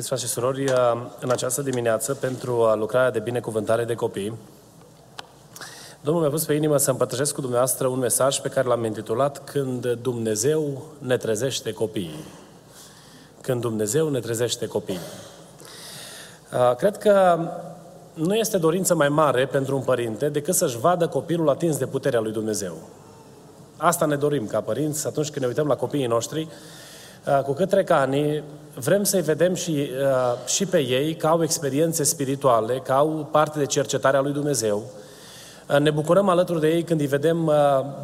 [0.00, 0.72] Iubiți frate și surori,
[1.20, 4.34] în această dimineață, pentru lucrarea de binecuvântare de copii,
[6.00, 9.44] Domnul mi-a pus pe inimă să împărtășesc cu dumneavoastră un mesaj pe care l-am intitulat
[9.44, 12.24] Când Dumnezeu ne trezește copiii.
[13.40, 14.98] Când Dumnezeu ne trezește copiii.
[16.76, 17.38] Cred că
[18.14, 22.20] nu este dorință mai mare pentru un părinte decât să-și vadă copilul atins de puterea
[22.20, 22.76] lui Dumnezeu.
[23.76, 26.48] Asta ne dorim ca părinți atunci când ne uităm la copiii noștri.
[27.44, 28.42] Cu cât trec ani,
[28.74, 29.90] vrem să-i vedem și,
[30.46, 34.82] și pe ei că au experiențe spirituale, că au parte de cercetarea lui Dumnezeu.
[35.78, 37.52] Ne bucurăm alături de ei când îi vedem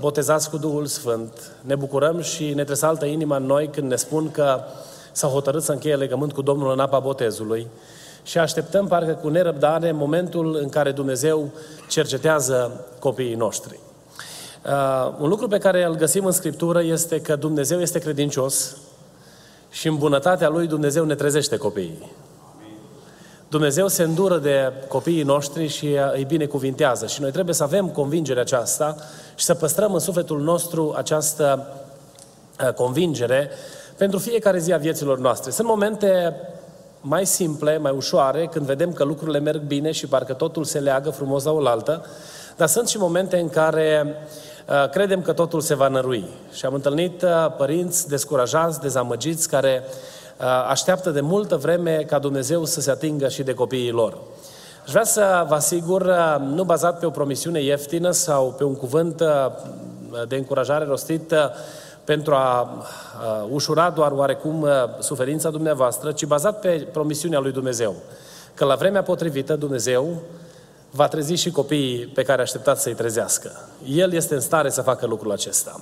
[0.01, 1.52] botezați cu Duhul Sfânt.
[1.61, 4.61] Ne bucurăm și ne tresaltă inima în noi când ne spun că
[5.12, 7.67] s-au hotărât să încheie legământ cu Domnul în apa botezului
[8.22, 11.48] și așteptăm parcă cu nerăbdare momentul în care Dumnezeu
[11.89, 13.78] cercetează copiii noștri.
[14.67, 18.77] Uh, un lucru pe care îl găsim în Scriptură este că Dumnezeu este credincios
[19.70, 22.11] și în bunătatea Lui Dumnezeu ne trezește copiii.
[23.48, 27.06] Dumnezeu se îndură de copiii noștri și îi binecuvintează.
[27.06, 28.97] Și noi trebuie să avem convingerea aceasta
[29.34, 31.67] și să păstrăm în sufletul nostru această
[32.61, 33.50] uh, convingere
[33.97, 35.50] pentru fiecare zi a vieților noastre.
[35.50, 36.37] Sunt momente
[37.00, 41.11] mai simple, mai ușoare, când vedem că lucrurile merg bine și parcă totul se leagă
[41.11, 42.05] frumos la oaltă,
[42.56, 44.14] dar sunt și momente în care uh,
[44.91, 46.25] credem că totul se va nărui.
[46.53, 52.64] Și am întâlnit uh, părinți descurajați, dezamăgiți, care uh, așteaptă de multă vreme ca Dumnezeu
[52.64, 54.17] să se atingă și de copiii lor.
[54.84, 58.75] Aș vrea să vă asigur, uh, nu bazat pe o promisiune ieftină sau pe un
[58.75, 59.28] cuvânt uh,
[60.28, 61.39] de încurajare rostit uh,
[62.05, 67.94] pentru a uh, ușura doar oarecum uh, suferința dumneavoastră, ci bazat pe promisiunea lui Dumnezeu.
[68.55, 70.22] Că la vremea potrivită Dumnezeu
[70.91, 73.50] va trezi și copiii pe care așteptați să-i trezească.
[73.88, 75.80] El este în stare să facă lucrul acesta.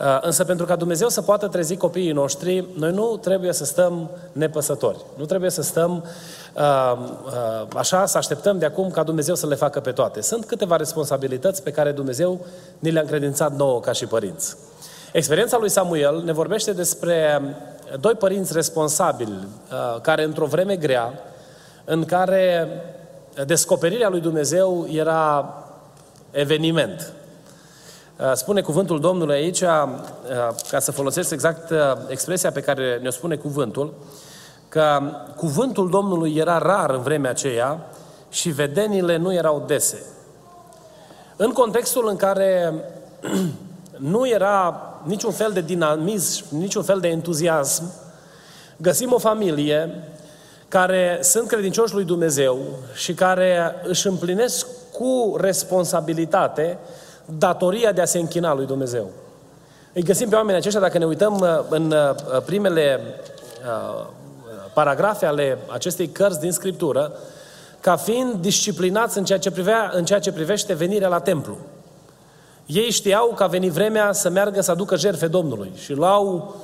[0.00, 4.10] Uh, însă pentru ca Dumnezeu să poată trezi copiii noștri, noi nu trebuie să stăm
[4.32, 4.98] nepăsători.
[5.16, 6.04] Nu trebuie să stăm
[6.54, 6.92] uh,
[7.24, 10.20] uh, așa, să așteptăm de acum ca Dumnezeu să le facă pe toate.
[10.20, 12.46] Sunt câteva responsabilități pe care Dumnezeu
[12.78, 14.56] ni le-a încredințat nouă ca și părinți.
[15.12, 17.40] Experiența lui Samuel ne vorbește despre
[18.00, 21.12] doi părinți responsabili uh, care într-o vreme grea,
[21.84, 22.68] în care
[23.46, 25.54] descoperirea lui Dumnezeu era
[26.30, 27.12] eveniment.
[28.18, 29.88] Uh, spune cuvântul Domnului aici, uh,
[30.70, 31.72] ca să folosesc exact
[32.08, 33.94] expresia pe care ne-o spune cuvântul,
[34.68, 35.00] că
[35.36, 37.86] cuvântul Domnului era rar în vremea aceea
[38.30, 40.02] și vedenile nu erau dese.
[41.36, 42.74] În contextul în care
[44.12, 47.92] nu era niciun fel de dinamism, niciun fel de entuziasm,
[48.76, 50.04] găsim o familie
[50.70, 52.58] care sunt credincioși lui Dumnezeu
[52.94, 56.78] și care își împlinesc cu responsabilitate
[57.38, 59.10] datoria de a se închina lui Dumnezeu.
[59.92, 64.06] Îi găsim pe oamenii aceștia, dacă ne uităm uh, în uh, primele uh,
[64.72, 67.12] paragrafe ale acestei cărți din Scriptură,
[67.80, 71.56] ca fiind disciplinați în ceea ce, privea, în ceea ce privește venirea la templu.
[72.66, 76.54] Ei știau că a venit vremea să meargă să aducă jertfe Domnului și luau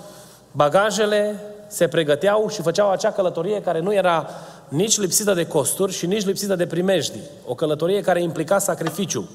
[0.53, 4.31] bagajele, se pregăteau și făceau acea călătorie care nu era
[4.69, 7.21] nici lipsită de costuri și nici lipsită de primejdi.
[7.47, 9.29] O călătorie care implica sacrificiu.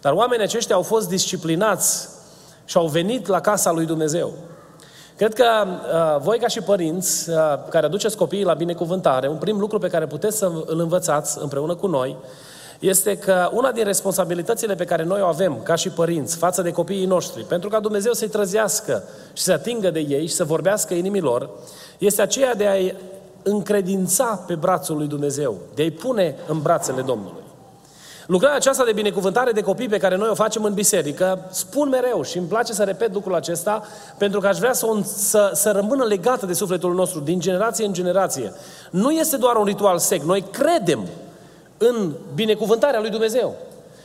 [0.00, 2.08] Dar oamenii aceștia au fost disciplinați
[2.64, 4.32] și au venit la casa lui Dumnezeu.
[5.16, 7.36] Cred că uh, voi ca și părinți uh,
[7.68, 11.74] care aduceți copiii la binecuvântare, un prim lucru pe care puteți să îl învățați împreună
[11.74, 12.16] cu noi,
[12.78, 16.70] este că una din responsabilitățile pe care noi o avem ca și părinți față de
[16.70, 19.02] copiii noștri, pentru ca Dumnezeu să-i trăzească
[19.32, 21.50] și să atingă de ei și să vorbească inimilor,
[21.98, 22.96] este aceea de a-i
[23.42, 27.42] încredința pe brațul lui Dumnezeu, de a-i pune în brațele Domnului.
[28.26, 32.22] Lucrarea aceasta de binecuvântare de copii pe care noi o facem în biserică, spun mereu
[32.22, 33.82] și îmi place să repet lucrul acesta,
[34.18, 37.92] pentru că aș vrea să, să, să rămână legată de sufletul nostru, din generație în
[37.92, 38.52] generație.
[38.90, 41.00] Nu este doar un ritual sec, noi credem
[41.78, 43.56] în binecuvântarea lui Dumnezeu.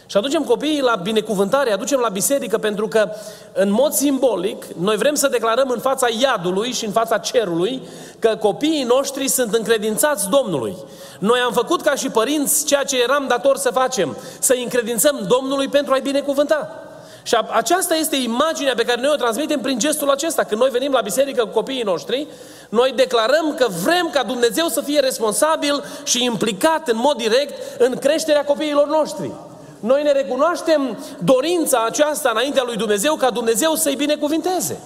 [0.05, 3.09] Și aducem copiii la binecuvântare, aducem la biserică pentru că,
[3.53, 7.81] în mod simbolic, noi vrem să declarăm în fața iadului și în fața cerului
[8.19, 10.75] că copiii noștri sunt încredințați Domnului.
[11.19, 15.67] Noi am făcut ca și părinți ceea ce eram dator să facem, să încredințăm Domnului
[15.67, 16.82] pentru a-i binecuvânta.
[17.23, 20.43] Și aceasta este imaginea pe care noi o transmitem prin gestul acesta.
[20.43, 22.27] Când noi venim la biserică cu copiii noștri,
[22.69, 27.97] noi declarăm că vrem ca Dumnezeu să fie responsabil și implicat în mod direct în
[27.97, 29.31] creșterea copiilor noștri.
[29.79, 34.79] Noi ne recunoaștem dorința aceasta înaintea lui Dumnezeu ca Dumnezeu să-i binecuvinteze.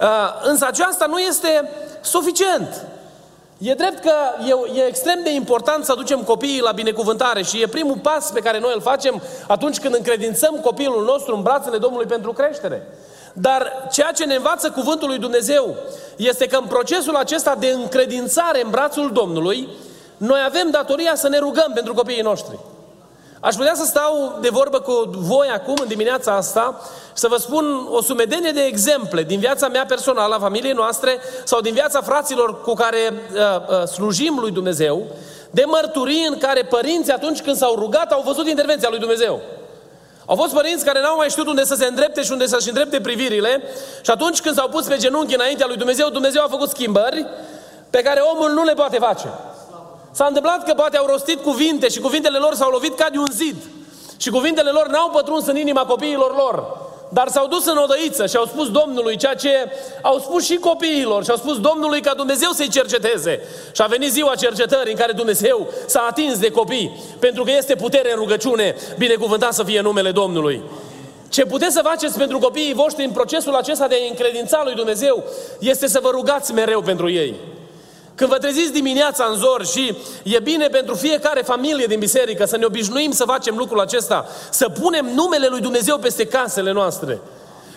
[0.00, 0.06] Uh,
[0.42, 1.70] însă aceasta nu este
[2.00, 2.86] suficient.
[3.58, 4.12] E drept că
[4.74, 8.40] e, e extrem de important să aducem copiii la binecuvântare și e primul pas pe
[8.40, 12.86] care noi îl facem atunci când încredințăm copilul nostru în brațele Domnului pentru creștere.
[13.32, 15.74] Dar ceea ce ne învață cuvântul lui Dumnezeu
[16.16, 19.68] este că în procesul acesta de încredințare în brațul Domnului,
[20.16, 22.58] noi avem datoria să ne rugăm pentru copiii noștri.
[23.40, 26.80] Aș putea să stau de vorbă cu voi acum, în dimineața asta,
[27.12, 31.60] să vă spun o sumedenie de exemple din viața mea personală, a familiei noastre, sau
[31.60, 33.40] din viața fraților cu care uh,
[33.80, 35.02] uh, slujim lui Dumnezeu,
[35.50, 39.40] de mărturii în care părinții atunci când s-au rugat au văzut intervenția lui Dumnezeu.
[40.26, 43.00] Au fost părinți care n-au mai știut unde să se îndrepte și unde să-și îndrepte
[43.00, 43.62] privirile
[44.02, 47.26] și atunci când s-au pus pe genunchi înaintea lui Dumnezeu, Dumnezeu a făcut schimbări
[47.90, 49.28] pe care omul nu le poate face.
[50.16, 53.32] S-a întâmplat că poate au rostit cuvinte și cuvintele lor s-au lovit ca de un
[53.32, 53.56] zid.
[54.16, 56.84] Și cuvintele lor n-au pătruns în inima copiilor lor.
[57.08, 59.50] Dar s-au dus în odăiță și au spus Domnului ceea ce
[60.02, 63.40] au spus și copiilor și au spus Domnului ca Dumnezeu să-i cerceteze.
[63.74, 67.74] Și a venit ziua cercetării în care Dumnezeu s-a atins de copii, pentru că este
[67.74, 70.62] putere în rugăciune, binecuvântat să fie numele Domnului.
[71.28, 75.24] Ce puteți să faceți pentru copiii voștri în procesul acesta de încredința lui Dumnezeu
[75.58, 77.34] este să vă rugați mereu pentru ei.
[78.16, 82.56] Când vă treziți dimineața în zor și e bine pentru fiecare familie din biserică să
[82.56, 87.20] ne obișnuim să facem lucrul acesta, să punem numele lui Dumnezeu peste casele noastre.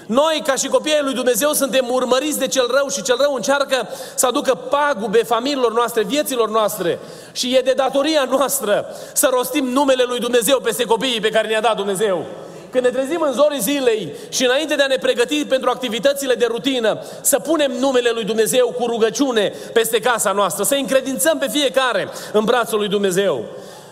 [0.05, 3.87] Noi, ca și copiii lui Dumnezeu, suntem urmăriți de cel rău și cel rău încearcă
[4.15, 6.99] să aducă pagube familiilor noastre, vieților noastre.
[7.31, 11.61] Și e de datoria noastră să rostim numele lui Dumnezeu peste copiii pe care ne-a
[11.61, 12.25] dat Dumnezeu
[12.71, 16.45] când ne trezim în zorii zilei și înainte de a ne pregăti pentru activitățile de
[16.49, 22.09] rutină, să punem numele lui Dumnezeu cu rugăciune peste casa noastră, să încredințăm pe fiecare
[22.33, 23.45] în brațul lui Dumnezeu.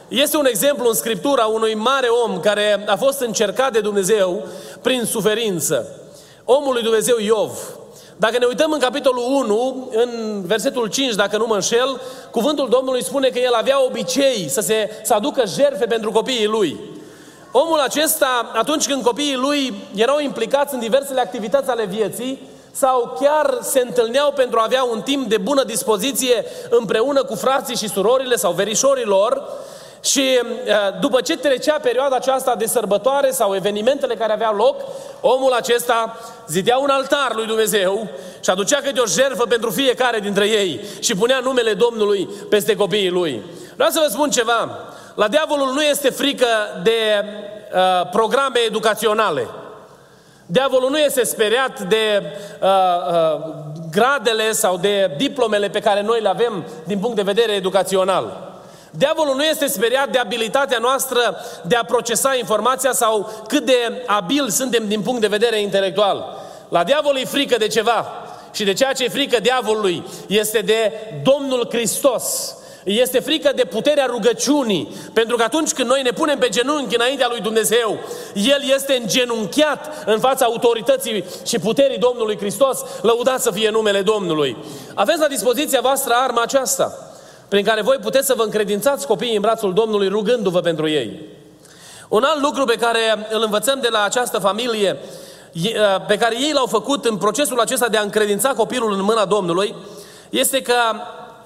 [0.08, 4.48] Este un exemplu în Scriptura unui mare om care a fost încercat de Dumnezeu
[4.82, 5.88] prin suferință.
[6.44, 7.78] Omul lui Dumnezeu Iov.
[8.16, 12.02] Dacă ne uităm în capitolul 1, în versetul 5, dacă nu mă înșel,
[12.32, 16.80] cuvântul Domnului spune că el avea obicei să, se, să aducă jerfe pentru copiii lui.
[17.60, 23.58] Omul acesta, atunci când copiii lui erau implicați în diversele activități ale vieții, sau chiar
[23.62, 28.36] se întâlneau pentru a avea un timp de bună dispoziție împreună cu frații și surorile
[28.36, 29.44] sau verișorii lor,
[30.04, 34.76] și uh, după ce trecea perioada aceasta de sărbătoare sau evenimentele care aveau loc,
[35.22, 36.18] omul acesta
[36.48, 38.08] zidea un altar lui Dumnezeu
[38.44, 43.10] și aducea câte o jertfă pentru fiecare dintre ei și punea numele Domnului peste copiii
[43.10, 43.42] lui.
[43.76, 44.88] Vreau să vă spun ceva.
[45.18, 46.46] La diavolul nu este frică
[46.84, 47.26] de
[47.74, 49.48] uh, programe educaționale.
[50.46, 52.24] Diavolul nu este speriat de
[52.62, 53.40] uh, uh,
[53.92, 58.54] gradele sau de diplomele pe care noi le avem din punct de vedere educațional.
[58.92, 64.50] Diavolul nu este speriat de abilitatea noastră de a procesa informația sau cât de abil
[64.50, 66.38] suntem din punct de vedere intelectual.
[66.70, 68.06] La diavol e frică de ceva.
[68.52, 70.92] Și de ceea ce e frică diavolului este de
[71.24, 72.56] Domnul Hristos
[72.88, 77.28] este frică de puterea rugăciunii, pentru că atunci când noi ne punem pe genunchi înaintea
[77.30, 77.98] lui Dumnezeu,
[78.34, 84.58] El este îngenunchiat în fața autorității și puterii Domnului Hristos, lăudat să fie numele Domnului.
[84.94, 86.94] Aveți la dispoziția voastră arma aceasta,
[87.48, 91.20] prin care voi puteți să vă încredințați copiii în brațul Domnului rugându-vă pentru ei.
[92.10, 94.98] Un alt lucru pe care îl învățăm de la această familie,
[96.08, 99.76] pe care ei l-au făcut în procesul acesta de a încredința copilul în mâna Domnului,
[100.30, 100.74] este că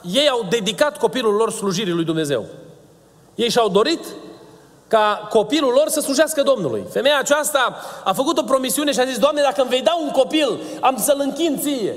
[0.01, 2.45] ei au dedicat copilul lor slujirii lui Dumnezeu.
[3.35, 3.99] Ei și-au dorit
[4.87, 6.83] ca copilul lor să slujească Domnului.
[6.91, 10.09] Femeia aceasta a făcut o promisiune și a zis, Doamne, dacă îmi vei da un
[10.09, 11.95] copil, am să-l închin ție.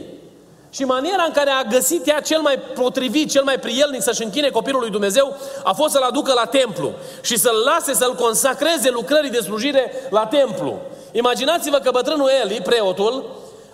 [0.71, 4.49] Și maniera în care a găsit ea cel mai potrivit, cel mai prielnic să-și închine
[4.49, 9.31] copilul lui Dumnezeu a fost să-l aducă la templu și să-l lase să-l consacreze lucrării
[9.31, 10.79] de slujire la templu.
[11.13, 13.25] Imaginați-vă că bătrânul Eli, preotul,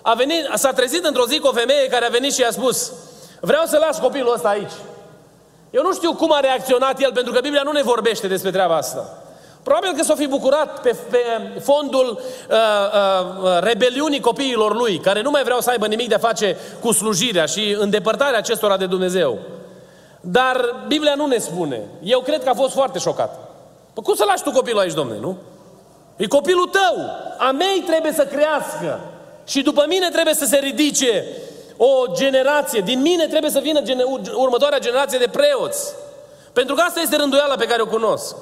[0.03, 2.93] a venit, s-a trezit într-o zi cu o femeie care a venit și i-a spus
[3.41, 4.73] Vreau să las copilul ăsta aici.
[5.71, 8.77] Eu nu știu cum a reacționat el, pentru că Biblia nu ne vorbește despre treaba
[8.77, 9.19] asta.
[9.63, 11.19] Probabil că s-a fi bucurat pe, pe
[11.61, 12.21] fondul
[12.51, 16.57] uh, uh, rebeliunii copiilor lui, care nu mai vreau să aibă nimic de a face
[16.81, 19.39] cu slujirea și îndepărtarea acestora de Dumnezeu.
[20.21, 21.81] Dar Biblia nu ne spune.
[22.03, 23.39] Eu cred că a fost foarte șocat.
[23.93, 25.37] Păi cum să lași tu copilul aici, domne, nu?
[26.17, 27.05] E copilul tău.
[27.39, 29.01] A mei trebuie să crească.
[29.47, 31.25] Și după mine trebuie să se ridice
[31.83, 34.03] o generație, din mine trebuie să vină gene,
[34.35, 35.93] următoarea generație de preoți.
[36.53, 38.37] Pentru că asta este rânduiala pe care o cunosc.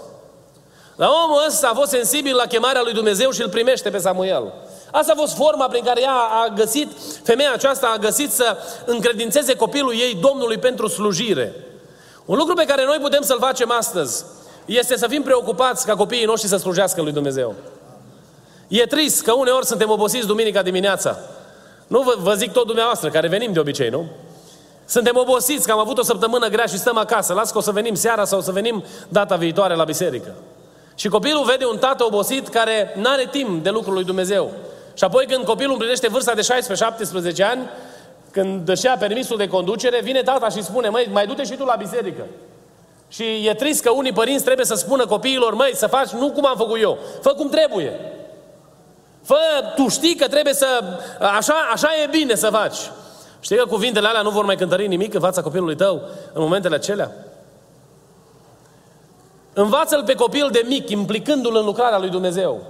[0.97, 4.52] Dar omul ăsta a fost sensibil la chemarea lui Dumnezeu și îl primește pe Samuel.
[4.90, 6.88] Asta a fost forma prin care ea a găsit,
[7.23, 11.54] femeia aceasta a găsit să încredințeze copilul ei Domnului pentru slujire.
[12.25, 14.25] Un lucru pe care noi putem să-l facem astăzi
[14.64, 17.54] este să fim preocupați ca copiii noștri să slujească lui Dumnezeu.
[18.68, 21.18] E trist că uneori suntem obosiți duminica dimineața.
[21.88, 24.04] Nu vă, vă zic tot dumneavoastră, care venim de obicei, nu?
[24.85, 27.33] Suntem obosiți că am avut o săptămână grea și stăm acasă.
[27.33, 30.35] Las că o să venim seara sau o să venim data viitoare la biserică.
[30.95, 34.50] Și copilul vede un tată obosit care nu are timp de lucrul lui Dumnezeu.
[34.95, 36.47] Și apoi când copilul împlinește vârsta de
[37.42, 37.68] 16-17 ani,
[38.30, 41.64] când își ia permisul de conducere, vine tata și spune, măi, mai du-te și tu
[41.64, 42.26] la biserică.
[43.09, 46.47] Și e trist că unii părinți trebuie să spună copiilor, măi, să faci nu cum
[46.47, 47.92] am făcut eu, fă cum trebuie.
[49.28, 50.66] Fă, tu știi că trebuie să,
[51.37, 52.76] așa, așa e bine să faci.
[53.40, 56.75] Știi că cuvintele alea nu vor mai cântări nimic în fața copilului tău în momentele
[56.75, 57.11] acelea?
[59.52, 62.61] Învață-l pe copil de mic, implicându-l în lucrarea lui Dumnezeu.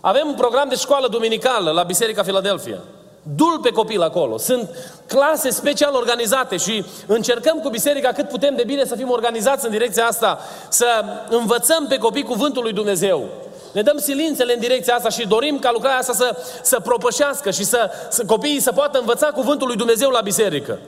[0.00, 2.78] Avem un program de școală duminicală la Biserica Filadelfia.
[3.22, 4.38] Dul pe copil acolo.
[4.38, 4.68] Sunt
[5.06, 9.70] clase special organizate și încercăm cu biserica cât putem de bine să fim organizați în
[9.70, 10.86] direcția asta, să
[11.28, 13.28] învățăm pe copii cuvântul lui Dumnezeu.
[13.72, 17.64] Ne dăm silințele în direcția asta și dorim ca lucrarea asta să, să propășească și
[17.64, 20.78] să, să copiii să poată învăța cuvântul lui Dumnezeu la biserică.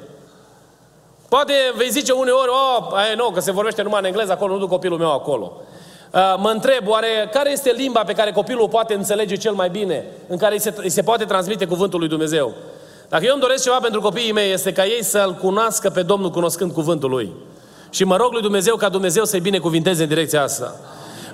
[1.29, 4.59] Poate vei zice uneori, oh, aia nu, că se vorbește numai în engleză acolo, nu
[4.59, 5.53] duc copilul meu acolo.
[6.13, 10.05] Uh, mă întreb, oare care este limba pe care copilul poate înțelege cel mai bine,
[10.29, 12.55] în care îi se, îi se poate transmite cuvântul lui Dumnezeu?
[13.09, 16.31] Dacă eu îmi doresc ceva pentru copiii mei, este ca ei să-L cunoască pe Domnul
[16.31, 17.33] cunoscând cuvântul Lui.
[17.91, 20.81] Și mă rog lui Dumnezeu ca Dumnezeu să-i binecuvinteze în direcția asta.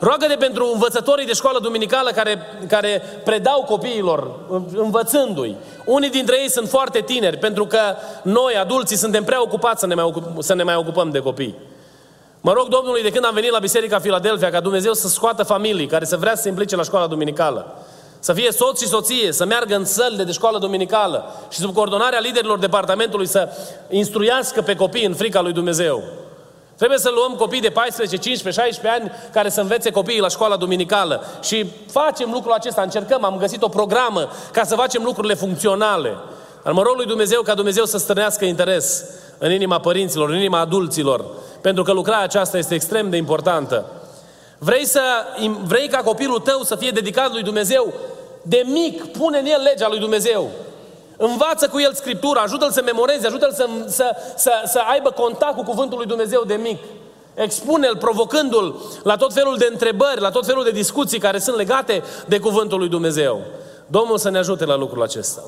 [0.00, 2.38] Roagă-te pentru învățătorii de școală duminicală care,
[2.68, 4.30] care predau copiilor,
[4.74, 5.56] învățându-i.
[5.84, 7.80] Unii dintre ei sunt foarte tineri, pentru că
[8.22, 11.54] noi, adulții, suntem prea ocupați să ne mai, ocup, să ne mai ocupăm de copii.
[12.40, 15.86] Mă rog Domnului de când am venit la Biserica Filadelfia ca Dumnezeu să scoată familii
[15.86, 17.74] care să vrea să se implice la școala duminicală.
[18.20, 22.18] Să fie soț și soție, să meargă în sălile de școală duminicală și sub coordonarea
[22.18, 23.48] liderilor departamentului să
[23.90, 26.02] instruiască pe copii în frica lui Dumnezeu.
[26.78, 30.56] Trebuie să luăm copii de 14, 15, 16 ani care să învețe copiii la școala
[30.56, 31.24] duminicală.
[31.42, 36.16] Și facem lucrul acesta, încercăm, am găsit o programă ca să facem lucrurile funcționale.
[36.64, 39.04] Dar mă rog lui Dumnezeu ca Dumnezeu să strânească interes
[39.38, 41.24] în inima părinților, în inima adulților,
[41.60, 43.84] pentru că lucrarea aceasta este extrem de importantă.
[44.58, 45.02] Vrei, să,
[45.64, 47.92] vrei ca copilul tău să fie dedicat lui Dumnezeu?
[48.42, 50.50] De mic, pune în el legea lui Dumnezeu.
[51.20, 55.62] Învață cu el Scriptura, ajută-l să memoreze, ajută-l să, să, să, să aibă contact cu
[55.62, 56.78] Cuvântul lui Dumnezeu de mic.
[57.34, 62.02] Expune-l provocându-l la tot felul de întrebări, la tot felul de discuții care sunt legate
[62.26, 63.40] de Cuvântul lui Dumnezeu.
[63.86, 65.42] Domnul să ne ajute la lucrul acesta.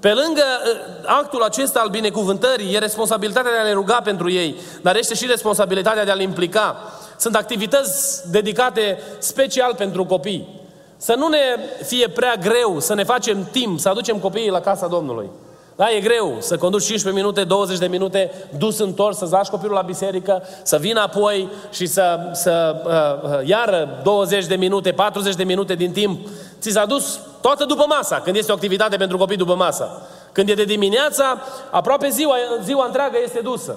[0.00, 4.56] Pe lângă uh, actul acesta al binecuvântării, e responsabilitatea de a ne ruga pentru ei,
[4.82, 6.76] dar este și responsabilitatea de a-l implica.
[7.16, 10.59] Sunt activități dedicate special pentru copii.
[11.00, 11.38] Să nu ne
[11.84, 15.28] fie prea greu să ne facem timp, să aducem copiii la casa Domnului.
[15.76, 19.74] Da, e greu să conduci 15 minute, 20 de minute, dus întors, să-ți lași copilul
[19.74, 25.34] la biserică, să vină apoi și să, să uh, uh iară 20 de minute, 40
[25.34, 26.28] de minute din timp.
[26.60, 30.02] Ți s-a dus toată după masa, când este o activitate pentru copii după masa.
[30.32, 31.38] Când e de dimineața,
[31.70, 33.76] aproape ziua, ziua întreagă este dusă.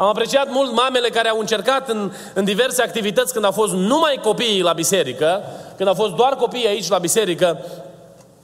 [0.00, 4.20] Am apreciat mult mamele care au încercat în, în diverse activități când au fost numai
[4.22, 5.42] copiii la biserică,
[5.76, 7.64] când au fost doar copiii aici la biserică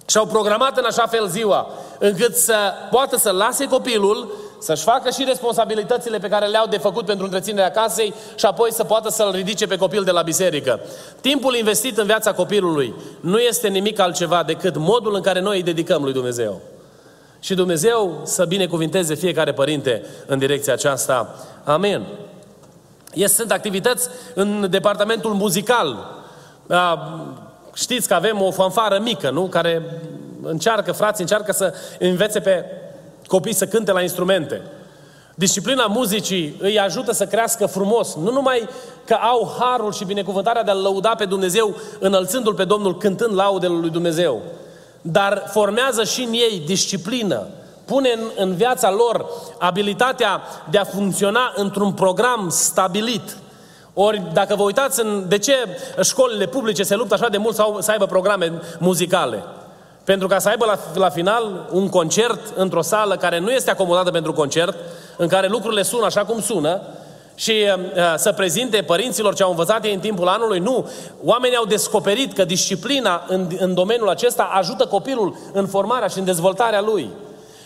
[0.09, 1.69] și au programat în așa fel ziua,
[1.99, 2.55] încât să
[2.91, 7.71] poată să lase copilul, să-și facă și responsabilitățile pe care le-au de făcut pentru întreținerea
[7.71, 10.81] casei și apoi să poată să-l ridice pe copil de la biserică.
[11.21, 15.63] Timpul investit în viața copilului nu este nimic altceva decât modul în care noi îi
[15.63, 16.61] dedicăm lui Dumnezeu.
[17.45, 21.35] Și Dumnezeu să binecuvinteze fiecare părinte în direcția aceasta.
[21.65, 22.07] Amen.
[23.27, 26.11] Sunt activități în departamentul muzical.
[27.75, 29.43] Știți că avem o fanfară mică, nu?
[29.43, 29.83] Care
[30.43, 32.65] încearcă, frații, încearcă să învețe pe
[33.27, 34.63] copii să cânte la instrumente.
[35.35, 38.15] Disciplina muzicii îi ajută să crească frumos.
[38.15, 38.69] Nu numai
[39.05, 43.75] că au harul și binecuvântarea de a lăuda pe Dumnezeu, înălțându-L pe Domnul, cântând laudele
[43.75, 44.43] lui Dumnezeu,
[45.07, 47.47] dar formează și în ei disciplină,
[47.85, 49.27] pune în, în viața lor
[49.59, 53.37] abilitatea de a funcționa într-un program stabilit.
[53.95, 55.55] Ori dacă vă uitați în de ce
[56.03, 59.45] școlile publice se luptă așa de mult să, să aibă programe muzicale.
[60.05, 64.11] Pentru ca să aibă la, la final un concert într-o sală care nu este acomodată
[64.11, 64.77] pentru concert,
[65.17, 66.81] în care lucrurile sună așa cum sună,
[67.35, 70.59] și uh, uh, să prezinte părinților ce au învățat ei în timpul anului.
[70.59, 70.91] Nu.
[71.25, 76.25] Oamenii au descoperit că disciplina în, în domeniul acesta ajută copilul în formarea și în
[76.25, 77.11] dezvoltarea lui.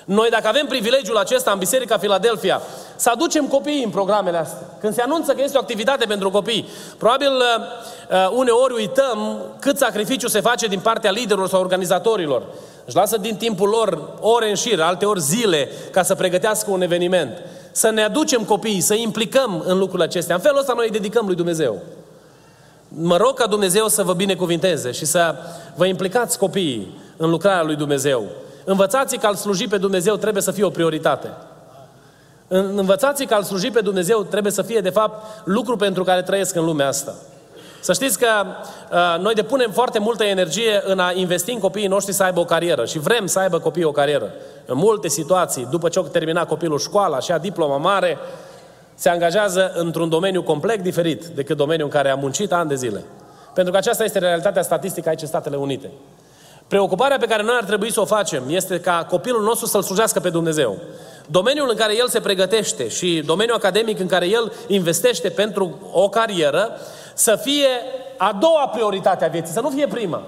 [0.05, 2.63] Noi, dacă avem privilegiul acesta în Biserica Filadelfia,
[2.97, 4.67] să aducem copiii în programele astea.
[4.81, 10.29] Când se anunță că este o activitate pentru copii, probabil uh, uneori uităm cât sacrificiu
[10.29, 12.43] se face din partea liderilor sau organizatorilor.
[12.85, 16.83] Își lasă din timpul lor ore în șir, alte ori zile, ca să pregătească un
[16.83, 17.43] eveniment
[17.79, 20.35] să ne aducem copiii, să implicăm în lucrurile acestea.
[20.35, 21.83] În felul ăsta noi îi dedicăm lui Dumnezeu.
[22.89, 25.35] Mă rog ca Dumnezeu să vă binecuvinteze și să
[25.75, 28.25] vă implicați copiii în lucrarea lui Dumnezeu.
[28.65, 31.29] Învățați că al sluji pe Dumnezeu trebuie să fie o prioritate.
[32.49, 36.55] Învățați că al sluji pe Dumnezeu trebuie să fie, de fapt, lucru pentru care trăiesc
[36.55, 37.15] în lumea asta.
[37.81, 38.27] Să știți că
[38.93, 42.45] uh, noi depunem foarte multă energie în a investi în copiii noștri să aibă o
[42.45, 44.33] carieră și vrem să aibă copiii o carieră.
[44.67, 48.19] În multe situații, după ce au terminat copilul școala și a diploma mare,
[48.95, 53.05] se angajează într-un domeniu complet diferit decât domeniul în care a muncit ani de zile.
[53.55, 55.91] Pentru că aceasta este realitatea statistică aici în Statele Unite.
[56.69, 60.21] Preocuparea pe care noi ar trebui să o facem este ca copilul nostru să-L slujească
[60.21, 60.79] pe Dumnezeu.
[61.27, 66.09] Domeniul în care el se pregătește și domeniul academic în care el investește pentru o
[66.09, 66.71] carieră
[67.15, 67.69] să fie
[68.17, 70.23] a doua prioritate a vieții, să nu fie prima.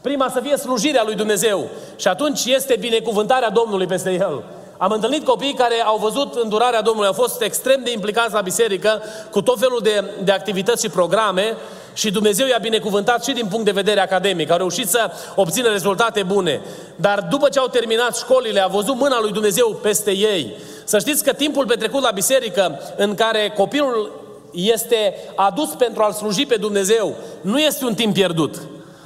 [0.00, 4.42] Prima să fie slujirea lui Dumnezeu și atunci este binecuvântarea Domnului peste el.
[4.76, 9.02] Am întâlnit copii care au văzut îndurarea Domnului, au fost extrem de implicați la biserică
[9.30, 11.56] cu tot felul de, de activități și programe
[11.98, 14.50] și Dumnezeu i-a binecuvântat și din punct de vedere academic.
[14.50, 16.60] Au reușit să obțină rezultate bune.
[16.96, 20.54] Dar după ce au terminat școlile, a văzut mâna lui Dumnezeu peste ei.
[20.84, 26.46] Să știți că timpul petrecut la biserică în care copilul este adus pentru a-L sluji
[26.46, 28.54] pe Dumnezeu, nu este un timp pierdut.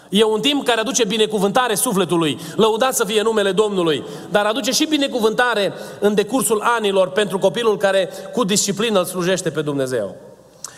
[0.09, 4.85] E un timp care aduce binecuvântare sufletului, lăudat să fie numele Domnului, dar aduce și
[4.85, 10.17] binecuvântare în decursul anilor pentru copilul care cu disciplină îl slujește pe Dumnezeu.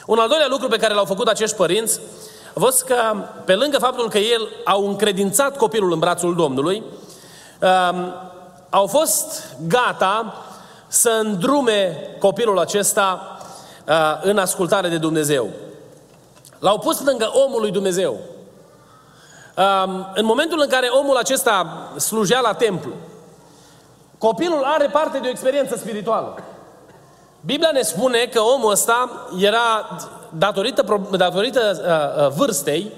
[0.06, 2.00] Un al doilea lucru pe care l-au făcut acești părinți
[2.54, 2.96] a fost că,
[3.44, 6.82] pe lângă faptul că el au încredințat copilul în brațul Domnului,
[7.60, 8.14] um,
[8.70, 10.44] au fost gata
[10.86, 13.38] să îndrume copilul acesta
[13.88, 15.48] uh, în ascultare de Dumnezeu.
[16.58, 18.18] L-au pus lângă omul lui Dumnezeu.
[19.56, 22.92] Um, în momentul în care omul acesta slujea la templu,
[24.18, 26.38] copilul are parte de o experiență spirituală.
[27.46, 29.98] Biblia ne spune că omul ăsta era,
[30.28, 31.60] datorită, datorită
[32.16, 32.92] uh, uh, vârstei,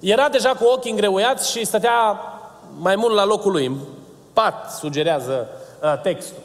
[0.00, 2.20] era deja cu ochii îngreuiați și stătea
[2.78, 3.66] mai mult la locul lui.
[3.66, 3.76] În
[4.32, 5.48] pat, sugerează
[5.82, 6.42] uh, textul.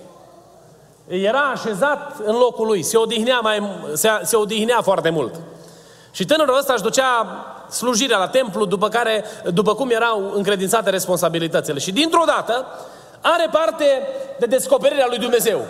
[1.08, 5.36] Era așezat în locul lui, se odihnea, mai, se, se odihnea foarte mult.
[6.12, 7.28] Și tânărul ăsta își ducea
[7.70, 11.80] slujirea la templu, după, care, după cum erau încredințate responsabilitățile.
[11.80, 12.66] Și dintr-o dată
[13.22, 13.86] are parte
[14.40, 15.62] de descoperirea lui Dumnezeu.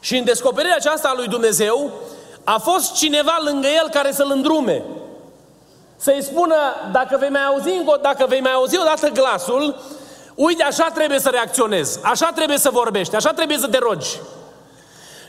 [0.00, 1.90] Și în descoperirea aceasta a lui Dumnezeu
[2.44, 4.82] a fost cineva lângă el care să-l îndrume.
[5.96, 6.54] Să-i spună,
[6.92, 7.70] dacă vei mai auzi,
[8.02, 9.76] dacă vei mai auzi odată glasul,
[10.34, 14.20] uite, așa trebuie să reacționezi, așa trebuie să vorbești, așa trebuie să te rogi.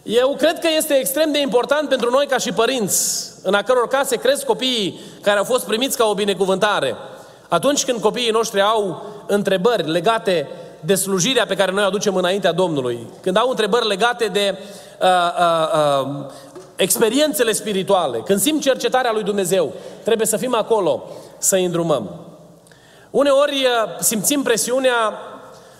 [0.03, 3.87] Eu cred că este extrem de important pentru noi ca și părinți, în a căror
[3.87, 6.95] case cresc copiii care au fost primiți ca o binecuvântare.
[7.47, 12.51] Atunci când copiii noștri au întrebări legate de slujirea pe care noi o aducem înaintea
[12.51, 14.57] Domnului, când au întrebări legate de
[15.01, 15.07] uh,
[15.39, 16.25] uh, uh,
[16.75, 21.03] experiențele spirituale, când simt cercetarea lui Dumnezeu, trebuie să fim acolo,
[21.37, 22.09] să îi îndrumăm.
[23.09, 25.13] Uneori uh, simțim presiunea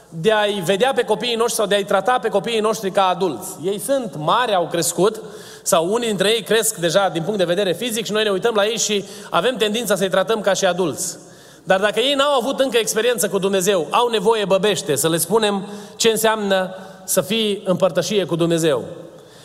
[0.10, 3.50] de a-i vedea pe copiii noștri sau de a-i trata pe copiii noștri ca adulți.
[3.64, 5.22] Ei sunt mari, au crescut,
[5.64, 8.56] sau unii dintre ei cresc deja din punct de vedere fizic și noi ne uităm
[8.56, 11.18] la ei și avem tendința să-i tratăm ca și adulți.
[11.64, 15.66] Dar dacă ei n-au avut încă experiență cu Dumnezeu, au nevoie băbește să le spunem
[15.96, 18.84] ce înseamnă să fii în părtășie cu Dumnezeu.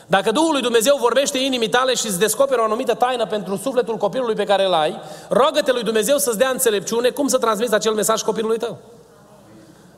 [0.06, 3.96] Dacă Duhul lui Dumnezeu vorbește inimii tale și îți descoperă o anumită taină pentru sufletul
[3.96, 7.92] copilului pe care îl ai, roagă-te lui Dumnezeu să-ți dea înțelepciune cum să transmiți acel
[7.92, 8.78] mesaj copilului tău.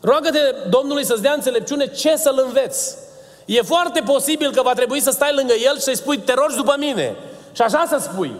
[0.00, 2.96] Roagă-te Domnului să-ți dea înțelepciune ce să-l înveți.
[3.44, 6.56] E foarte posibil că va trebui să stai lângă el și să-i spui, te rogi
[6.56, 7.16] după mine.
[7.52, 8.32] Și așa să spui.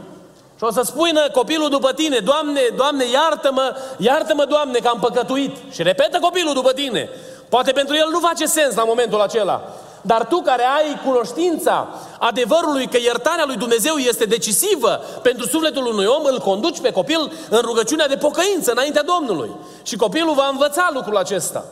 [0.56, 5.56] Și o să spună copilul după tine, Doamne, Doamne, iartă-mă, iartă-mă, Doamne, că am păcătuit.
[5.70, 7.08] Și repetă copilul după tine.
[7.48, 9.62] Poate pentru el nu face sens la momentul acela.
[10.00, 11.88] Dar tu care ai cunoștința
[12.18, 17.32] adevărului că iertarea lui Dumnezeu este decisivă pentru sufletul unui om, îl conduci pe copil
[17.50, 19.50] în rugăciunea de pocăință înaintea Domnului.
[19.82, 21.64] Și copilul va învăța lucrul acesta.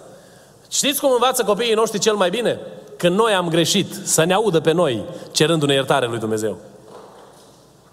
[0.71, 2.61] Știți cum învață copiii noștri cel mai bine?
[2.97, 6.59] Când noi am greșit, să ne audă pe noi cerându-ne iertare lui Dumnezeu.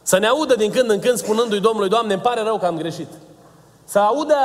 [0.01, 2.77] Să ne audă din când în când spunându-i Domnului, Doamne, îmi pare rău că am
[2.77, 3.07] greșit.
[3.85, 4.35] Să audă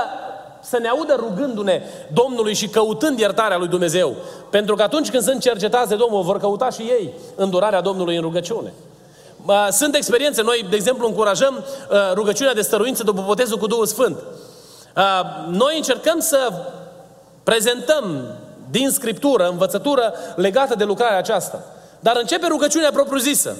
[0.68, 4.14] să ne audă rugându-ne Domnului și căutând iertarea lui Dumnezeu.
[4.50, 8.22] Pentru că atunci când sunt cercetați de Domnul, vor căuta și ei îndurarea Domnului în
[8.22, 8.72] rugăciune.
[9.70, 14.16] Sunt experiențe, noi, de exemplu, încurajăm uh, rugăciunea de stăruință după botezul cu Duhul Sfânt.
[14.16, 15.02] Uh,
[15.48, 16.52] noi încercăm să
[17.42, 18.22] prezentăm
[18.70, 21.64] din Scriptură, învățătură legată de lucrarea aceasta.
[22.00, 23.56] Dar începe rugăciunea propriu-zisă.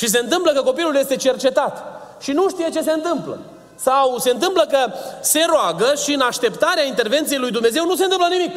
[0.00, 1.84] Și se întâmplă că copilul este cercetat
[2.20, 3.38] și nu știe ce se întâmplă.
[3.74, 8.26] Sau se întâmplă că se roagă și în așteptarea intervenției lui Dumnezeu nu se întâmplă
[8.30, 8.56] nimic.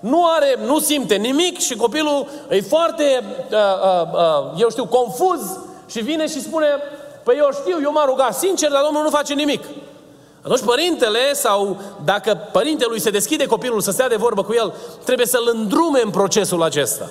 [0.00, 5.40] Nu are, nu simte nimic și copilul e foarte, uh, uh, uh, eu știu, confuz
[5.90, 6.66] și vine și spune,
[7.22, 9.64] păi eu știu, eu m-am rugat sincer, dar Domnul nu face nimic.
[10.42, 15.26] Atunci părintele sau dacă părintelui se deschide copilul să stea de vorbă cu el, trebuie
[15.26, 17.10] să-l îndrume în procesul acesta.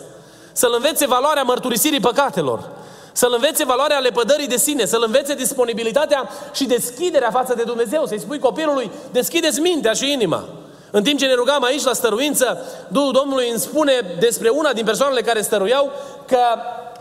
[0.52, 2.70] să-l învețe valoarea mărturisirii păcatelor,
[3.12, 8.20] să-l învețe valoarea lepădării de sine, să-l învețe disponibilitatea și deschiderea față de Dumnezeu, să-i
[8.20, 10.44] spui copilului, deschideți mintea și inima.
[10.92, 14.86] În timp ce ne rugam aici la stăruință, Duhul Domnului îmi spune despre una din
[14.86, 15.92] persoanele care stăruiau
[16.28, 16.40] că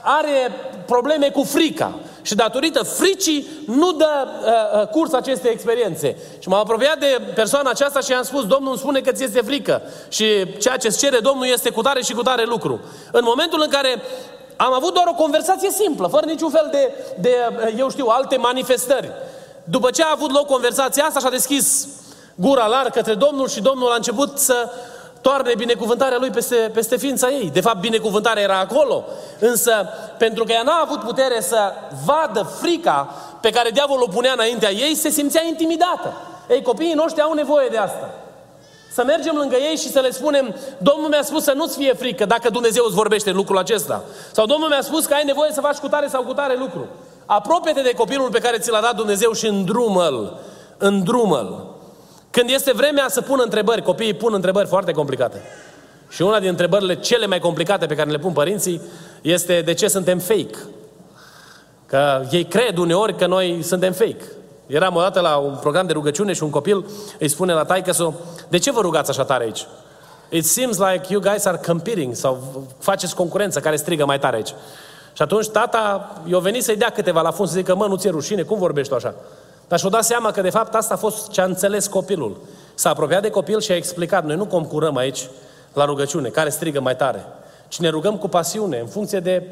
[0.03, 0.53] are
[0.87, 1.99] probleme cu frica.
[2.23, 6.17] Și datorită fricii nu dă uh, uh, curs acestei experiențe.
[6.39, 9.41] Și m-am apropiat de persoana aceasta și i-am spus, Domnul îmi spune că ți este
[9.41, 9.83] frică.
[10.09, 12.81] Și ceea ce îți cere Domnul este cu tare și cu tare lucru.
[13.13, 14.03] În momentul în care
[14.67, 18.37] am avut doar o conversație simplă, fără niciun fel de, de uh, eu știu, alte
[18.37, 19.11] manifestări.
[19.65, 21.89] După ce a avut loc conversația asta, și-a deschis
[22.35, 24.71] gura larg către Domnul și Domnul a început să
[25.21, 27.51] toarne binecuvântarea lui peste, peste ființa ei.
[27.53, 29.05] De fapt, binecuvântarea era acolo.
[29.39, 31.73] Însă, pentru că ea n-a avut putere să
[32.05, 36.13] vadă frica pe care diavolul o punea înaintea ei, se simțea intimidată.
[36.49, 38.15] Ei, copiii noștri au nevoie de asta.
[38.93, 42.25] Să mergem lângă ei și să le spunem, Domnul mi-a spus să nu-ți fie frică
[42.25, 44.05] dacă Dumnezeu îți vorbește în lucrul acesta.
[44.33, 46.87] Sau Domnul mi-a spus că ai nevoie să faci cu tare sau cu tare lucru.
[47.27, 50.39] Apropie-te de copilul pe care ți l-a dat Dumnezeu și îndrumă-l.
[50.79, 51.79] Îndrumă-l.
[52.31, 55.43] Când este vremea să pună întrebări, copiii pun întrebări foarte complicate.
[56.09, 58.81] Și una din întrebările cele mai complicate pe care le pun părinții
[59.23, 60.59] este de ce suntem fake.
[61.87, 64.25] Că ei cred uneori că noi suntem fake.
[64.71, 66.87] Eram odată la un program de rugăciune și un copil
[67.19, 68.15] îi spune la taică
[68.49, 69.67] de ce vă rugați așa tare aici?
[70.29, 74.55] It seems like you guys are competing sau faceți concurență care strigă mai tare aici.
[75.13, 78.11] Și atunci tata i-a venit să-i dea câteva la fund să zică, mă, nu ți-e
[78.11, 79.15] rușine, cum vorbești tu așa?
[79.69, 82.37] Dar și-o dat seama că de fapt asta a fost ce a înțeles copilul.
[82.75, 85.29] S-a apropiat de copil și a explicat, noi nu concurăm aici
[85.73, 87.25] la rugăciune, care strigă mai tare,
[87.69, 89.43] ci ne rugăm cu pasiune, în funcție de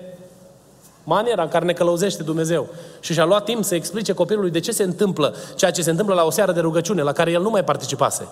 [1.09, 2.67] maniera în care ne călăuzește Dumnezeu.
[3.01, 6.15] Și și-a luat timp să explice copilului de ce se întâmplă ceea ce se întâmplă
[6.15, 8.29] la o seară de rugăciune, la care el nu mai participase.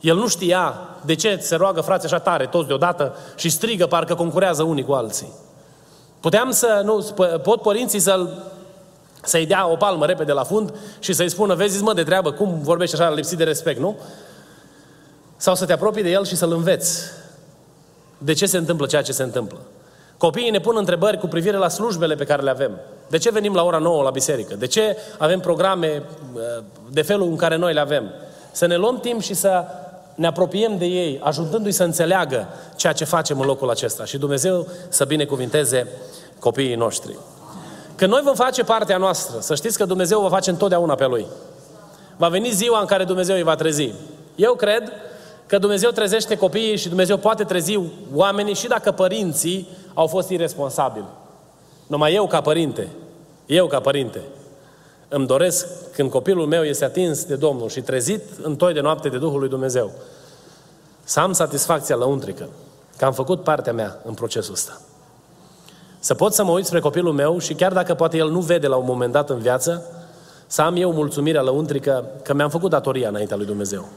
[0.00, 4.14] El nu știa de ce se roagă frații așa tare, toți deodată, și strigă, parcă
[4.14, 5.32] concurează unii cu alții.
[6.20, 7.06] Puteam să, nu,
[7.42, 8.42] pot părinții să-l
[9.22, 12.58] să-i dea o palmă repede la fund și să-i spună, vezi mă de treabă, cum
[12.62, 13.96] vorbești așa lipsit de respect, nu?
[15.36, 17.00] Sau să te apropii de el și să-l înveți
[18.18, 19.58] de ce se întâmplă ceea ce se întâmplă.
[20.18, 22.70] Copiii ne pun întrebări cu privire la slujbele pe care le avem.
[23.08, 24.54] De ce venim la ora 9 la biserică?
[24.54, 26.02] De ce avem programe
[26.34, 26.40] uh,
[26.90, 28.10] de felul în care noi le avem?
[28.52, 29.64] Să ne luăm timp și să
[30.14, 34.04] ne apropiem de ei, ajutându-i să înțeleagă ceea ce facem în locul acesta.
[34.04, 35.86] Și Dumnezeu să binecuvinteze
[36.38, 37.16] copiii noștri.
[37.94, 41.26] Când noi vom face partea noastră, să știți că Dumnezeu va face întotdeauna pe Lui.
[42.16, 43.92] Va veni ziua în care Dumnezeu îi va trezi.
[44.34, 44.92] Eu cred
[45.48, 47.80] că Dumnezeu trezește copiii și Dumnezeu poate trezi
[48.14, 51.04] oamenii și dacă părinții au fost irresponsabili.
[51.86, 52.88] Numai eu ca părinte,
[53.46, 54.20] eu ca părinte,
[55.08, 59.08] îmi doresc când copilul meu este atins de Domnul și trezit în toi de noapte
[59.08, 59.90] de Duhul lui Dumnezeu,
[61.04, 62.48] să am satisfacția lăuntrică
[62.96, 64.80] că am făcut partea mea în procesul ăsta.
[65.98, 68.66] Să pot să mă uit spre copilul meu și chiar dacă poate el nu vede
[68.66, 69.84] la un moment dat în viață,
[70.46, 73.88] să am eu mulțumirea lăuntrică că mi-am făcut datoria înaintea lui Dumnezeu.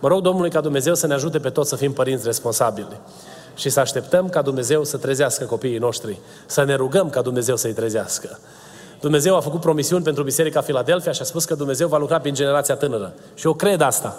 [0.00, 3.00] Mă rog Domnului ca Dumnezeu să ne ajute pe toți să fim părinți responsabili
[3.54, 7.72] și să așteptăm ca Dumnezeu să trezească copiii noștri, să ne rugăm ca Dumnezeu să-i
[7.72, 8.38] trezească.
[9.00, 12.34] Dumnezeu a făcut promisiuni pentru Biserica Filadelfia și a spus că Dumnezeu va lucra prin
[12.34, 13.12] generația tânără.
[13.34, 14.16] Și eu cred asta.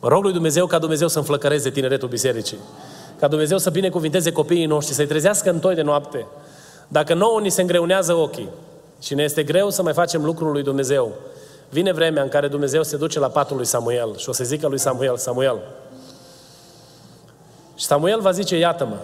[0.00, 2.58] Mă rog lui Dumnezeu ca Dumnezeu să înflăcăreze tineretul bisericii.
[3.18, 6.26] Ca Dumnezeu să binecuvinteze copiii noștri, să-i trezească în toi de noapte.
[6.88, 8.48] Dacă nouă ni se îngreunează ochii
[9.02, 11.12] și ne este greu să mai facem lucrul lui Dumnezeu,
[11.70, 14.66] vine vremea în care Dumnezeu se duce la patul lui Samuel și o să zică
[14.68, 15.58] lui Samuel, Samuel.
[17.74, 18.96] Și Samuel va zice, iată-mă.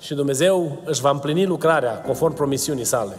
[0.00, 3.16] Și Dumnezeu își va împlini lucrarea conform promisiunii sale.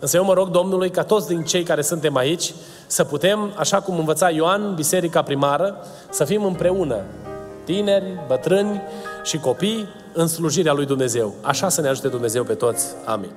[0.00, 2.54] Însă eu mă rog Domnului ca toți din cei care suntem aici
[2.86, 5.76] să putem, așa cum învăța Ioan, biserica primară,
[6.10, 7.00] să fim împreună,
[7.64, 8.82] tineri, bătrâni,
[9.24, 11.34] și copii în slujirea lui Dumnezeu.
[11.40, 12.86] Așa să ne ajute Dumnezeu pe toți.
[13.04, 13.30] Amin.